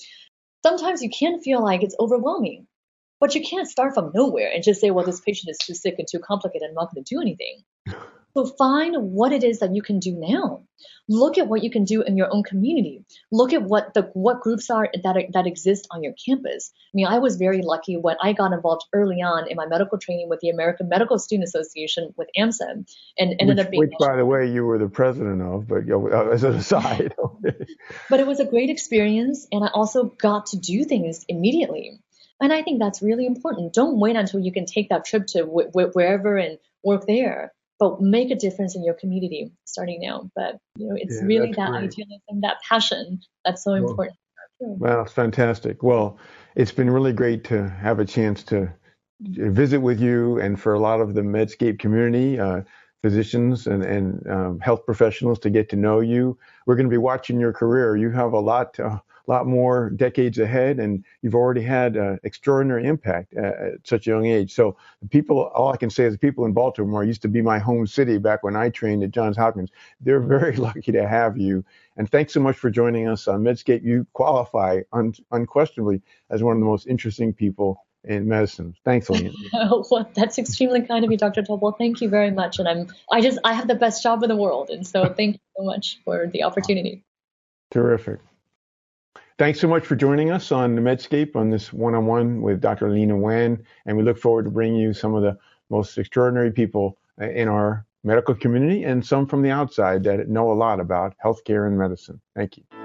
Sometimes 0.65 1.03
you 1.03 1.11
can 1.11 1.41
feel 1.41 1.61
like 1.61 1.83
it's 1.83 1.97
overwhelming, 1.99 2.69
but 3.19 3.35
you 3.35 3.43
can't 3.43 3.69
start 3.69 3.95
from 3.95 4.13
nowhere 4.15 4.53
and 4.55 4.63
just 4.63 4.81
say, 4.81 4.93
well, 4.93 5.05
this 5.05 5.21
patient 5.21 5.51
is 5.51 5.59
too 5.59 5.75
sick 5.75 5.97
and 5.99 6.07
too 6.09 6.21
complicated. 6.21 6.69
I'm 6.69 6.75
not 6.75 6.95
going 6.95 7.03
to 7.03 7.13
do 7.13 7.21
anything. 7.21 7.65
So 8.35 8.47
find 8.47 8.97
what 9.13 9.33
it 9.33 9.45
is 9.45 9.59
that 9.59 9.75
you 9.75 9.83
can 9.83 9.99
do 9.99 10.13
now. 10.13 10.63
Look 11.07 11.37
at 11.37 11.49
what 11.49 11.63
you 11.63 11.71
can 11.71 11.85
do 11.85 12.01
in 12.03 12.17
your 12.17 12.33
own 12.33 12.43
community. 12.43 13.05
Look 13.31 13.53
at 13.53 13.63
what 13.63 13.93
the 13.93 14.11
what 14.15 14.41
groups 14.41 14.71
are 14.71 14.89
that 15.03 15.17
are, 15.17 15.25
that 15.35 15.47
exist 15.47 15.87
on 15.91 16.03
your 16.03 16.15
campus. 16.25 16.73
I 16.75 16.93
mean, 16.95 17.07
I 17.07 17.19
was 17.19 17.37
very 17.37 17.61
lucky 17.61 17.97
when 17.97 18.17
I 18.23 18.33
got 18.33 18.53
involved 18.53 18.87
early 18.95 19.21
on 19.21 19.51
in 19.51 19.57
my 19.57 19.67
medical 19.67 19.99
training 19.99 20.31
with 20.31 20.41
the 20.41 20.49
American 20.49 20.89
Medical 20.89 21.19
Student 21.19 21.49
Association 21.49 22.15
with 22.17 22.29
AMSA, 22.39 22.87
and 23.19 23.35
ended 23.39 23.59
which, 23.59 23.67
up 23.67 23.71
being. 23.71 23.81
Which, 23.81 23.93
by 23.99 24.17
the 24.17 24.25
way, 24.25 24.51
you 24.51 24.65
were 24.65 24.79
the 24.79 24.89
president 24.89 25.43
of, 25.43 25.69
but 25.69 25.87
you 25.87 25.93
know, 25.93 26.09
uh, 26.09 26.31
as 26.33 26.43
an 26.45 26.55
aside. 26.55 27.15
but 28.09 28.21
it 28.21 28.27
was 28.27 28.41
a 28.41 28.47
great 28.47 28.71
experience, 28.71 29.47
and 29.53 29.63
I 29.63 29.69
also 29.75 30.05
got 30.05 30.47
to 30.47 30.57
do 30.57 30.85
things 30.85 31.25
immediately. 31.29 32.01
And 32.41 32.53
I 32.53 32.63
think 32.63 32.81
that's 32.81 33.03
really 33.03 33.27
important. 33.27 33.75
Don't 33.75 34.01
wait 34.01 34.17
until 34.17 34.41
you 34.41 34.53
can 34.53 34.67
take 34.67 34.89
that 34.89 35.05
trip 35.05 35.27
to 35.29 35.45
wh- 35.45 35.71
wh- 35.71 35.95
wherever 35.95 36.37
and 36.37 36.59
work 36.83 37.07
there 37.07 37.53
but 37.83 38.01
make 38.01 38.31
a 38.31 38.37
difference 38.37 38.77
in 38.77 38.85
your 38.85 38.95
community 38.95 39.51
starting 39.65 39.99
now. 40.01 40.31
But 40.37 40.59
you 40.77 40.87
know, 40.87 40.95
it's 40.97 41.17
yeah, 41.17 41.27
really 41.27 41.53
that 41.55 41.71
great. 41.71 41.85
idealism, 41.85 42.41
that 42.43 42.59
passion 42.69 43.21
that's 43.45 43.65
so 43.65 43.73
well, 43.73 43.91
important. 43.91 44.17
Well, 44.61 45.03
it's 45.03 45.13
fantastic. 45.13 45.83
Well, 45.83 46.17
it's 46.55 46.71
been 46.71 46.89
really 46.89 47.13
great 47.13 47.43
to 47.45 47.69
have 47.69 47.99
a 47.99 48.05
chance 48.05 48.45
to 48.45 48.73
visit 49.21 49.81
with 49.81 50.01
you, 50.01 50.39
and 50.39 50.61
for 50.61 50.75
a 50.75 50.79
lot 50.79 51.01
of 51.01 51.15
the 51.15 51.23
Medscape 51.23 51.81
community. 51.81 52.39
Uh, 52.39 52.63
physicians 53.03 53.67
and, 53.67 53.83
and 53.83 54.25
um, 54.29 54.61
health 54.61 54.87
professionals 54.87 55.37
to 55.41 55.51
get 55.51 55.69
to 55.69 55.75
know 55.75 55.99
you. 55.99 56.39
We're 56.67 56.77
going 56.77 56.87
to 56.87 56.91
be 56.91 56.99
watching 56.99 57.41
your 57.41 57.53
career. 57.53 57.97
You 57.97 58.13
have 58.13 58.33
a 58.33 58.39
lot, 58.39 58.79
uh, 58.79 59.01
lot 59.31 59.47
more 59.47 59.91
decades 59.91 60.39
ahead, 60.39 60.79
and 60.79 61.05
you've 61.23 61.35
already 61.35 61.63
had 61.63 61.97
uh, 61.97 62.17
extraordinary 62.25 62.87
impact 62.87 63.35
at, 63.35 63.55
at, 63.55 63.73
such 63.85 64.07
a 64.07 64.11
young 64.11 64.27
age. 64.27 64.53
So, 64.53 64.77
people, 65.11 65.51
all 65.55 65.73
I 65.73 65.77
can 65.77 65.91
say 65.91 66.05
is 66.05 66.15
the 66.15 66.19
people 66.19 66.45
in 66.45 66.53
Baltimore 66.53 67.05
used 67.05 67.23
to 67.23 67.29
be 67.29 67.43
my 67.43 67.59
home 67.59 67.87
city 67.87 68.19
back 68.19 68.43
when 68.43 68.57
I 68.57 68.71
trained 68.71 69.03
at 69.03 69.11
Johns 69.11 69.37
Hopkins. 69.37 69.71
They're 70.01 70.21
very 70.21 70.57
lucky 70.69 70.93
to 70.93 71.07
have 71.07 71.37
you. 71.37 71.65
And 71.97 72.11
thanks 72.11 72.33
so 72.33 72.41
much 72.41 72.57
for 72.57 72.71
joining 72.71 73.09
us 73.09 73.29
on 73.29 73.43
Medscape. 73.43 73.83
You 73.83 74.07
qualify 74.13 74.81
un- 74.93 75.15
unquestionably 75.31 76.01
as 76.31 76.43
one 76.43 76.57
of 76.57 76.61
the 76.61 76.67
most 76.67 76.87
interesting 76.87 77.33
people 77.33 77.85
in 78.05 78.27
medicine. 78.27 78.75
Thanks, 78.85 79.09
Elaine. 79.09 79.35
well, 79.53 80.11
that's 80.15 80.39
extremely 80.39 80.83
kind 80.83 81.05
of 81.05 81.11
you, 81.11 81.17
Dr. 81.17 81.43
Topol. 81.43 81.77
Thank 81.77 82.01
you 82.01 82.09
very 82.09 82.31
much. 82.31 82.59
And 82.59 82.69
I'm, 82.69 82.89
I 83.11 83.21
just, 83.21 83.39
I 83.45 83.53
have 83.53 83.69
the 83.69 83.75
best 83.75 84.03
job 84.03 84.23
in 84.23 84.29
the 84.29 84.37
world. 84.37 84.71
And 84.71 84.87
so 84.87 85.13
thank 85.13 85.35
you 85.35 85.41
so 85.57 85.65
much 85.65 86.01
for 86.05 86.27
the 86.27 86.43
opportunity. 86.43 87.05
Terrific. 87.71 88.19
Thanks 89.39 89.61
so 89.61 89.67
much 89.67 89.87
for 89.87 89.97
joining 89.97 90.31
us 90.31 90.53
on 90.53 90.75
the 90.75 90.83
Medscape 90.83 91.37
on 91.37 91.51
this 91.51 91.73
one-on-one 91.73 92.43
with 92.43 92.61
Dr. 92.61 92.89
Leana 92.89 93.19
Wen, 93.19 93.65
and 93.87 93.97
we 93.97 94.03
look 94.03 94.19
forward 94.19 94.45
to 94.45 94.51
bringing 94.51 94.79
you 94.79 94.93
some 94.93 95.15
of 95.15 95.23
the 95.23 95.39
most 95.71 95.97
extraordinary 95.97 96.53
people 96.53 96.99
uh, 97.21 97.31
in 97.31 97.49
our 97.49 97.87
medical 98.05 98.35
community 98.35 98.85
and 98.85 99.05
some 99.05 99.27
from 99.27 99.43
the 99.43 99.51
outside 99.51 100.05
that 100.05 100.29
know 100.29 100.53
a 100.53 100.55
lot 100.55 100.81
about 100.81 101.15
healthcare 101.25 101.67
and 101.67 101.79
medicine. 101.79 102.21
Thank 102.35 102.59
you. 102.59 102.82